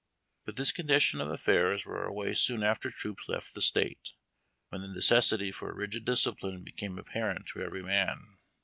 [0.45, 4.13] But this condition of affairs wore away soon after troops left the State,
[4.69, 8.39] when the necessity for rigid discipline became apparent to every man.